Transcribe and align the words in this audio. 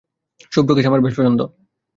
শুভ্র 0.51 0.71
কেশ 0.75 0.85
আমার 0.85 1.01
বেশ 1.01 1.13
পছন্দ। 1.17 1.39